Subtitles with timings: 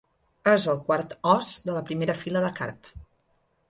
[0.51, 2.95] És el quart os de la primera fila de carp.